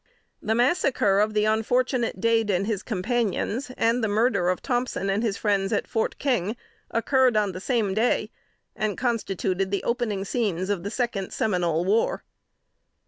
The 0.41 0.55
massacre 0.55 1.19
of 1.19 1.35
the 1.35 1.45
unfortunate 1.45 2.19
Dade 2.19 2.49
and 2.49 2.65
his 2.65 2.81
companions, 2.81 3.69
and 3.77 4.03
the 4.03 4.07
murder 4.07 4.49
of 4.49 4.59
Thompson 4.59 5.11
and 5.11 5.21
his 5.21 5.37
friends, 5.37 5.71
at 5.71 5.85
Fort 5.87 6.17
King, 6.17 6.55
occurred 6.89 7.37
on 7.37 7.51
the 7.51 7.59
same 7.61 7.93
day, 7.93 8.31
and 8.75 8.97
constituted 8.97 9.69
the 9.69 9.83
opening 9.83 10.25
scenes 10.25 10.71
of 10.71 10.81
the 10.81 10.89
second 10.89 11.31
Seminole 11.33 11.85
War. 11.85 12.23